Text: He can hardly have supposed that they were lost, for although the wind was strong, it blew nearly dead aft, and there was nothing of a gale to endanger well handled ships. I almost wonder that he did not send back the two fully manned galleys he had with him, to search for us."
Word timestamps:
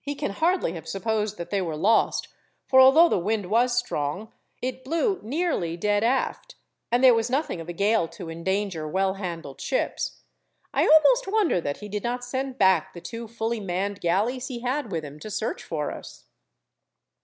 He 0.00 0.14
can 0.14 0.30
hardly 0.30 0.74
have 0.74 0.86
supposed 0.86 1.38
that 1.38 1.50
they 1.50 1.60
were 1.60 1.74
lost, 1.74 2.28
for 2.68 2.78
although 2.80 3.08
the 3.08 3.18
wind 3.18 3.46
was 3.46 3.76
strong, 3.76 4.32
it 4.62 4.84
blew 4.84 5.18
nearly 5.24 5.76
dead 5.76 6.04
aft, 6.04 6.54
and 6.92 7.02
there 7.02 7.14
was 7.16 7.28
nothing 7.28 7.60
of 7.60 7.68
a 7.68 7.72
gale 7.72 8.06
to 8.06 8.30
endanger 8.30 8.86
well 8.86 9.14
handled 9.14 9.60
ships. 9.60 10.20
I 10.72 10.86
almost 10.86 11.26
wonder 11.26 11.60
that 11.60 11.78
he 11.78 11.88
did 11.88 12.04
not 12.04 12.24
send 12.24 12.58
back 12.58 12.94
the 12.94 13.00
two 13.00 13.26
fully 13.26 13.58
manned 13.58 14.00
galleys 14.00 14.46
he 14.46 14.60
had 14.60 14.92
with 14.92 15.04
him, 15.04 15.18
to 15.18 15.32
search 15.32 15.64
for 15.64 15.90
us." 15.90 16.26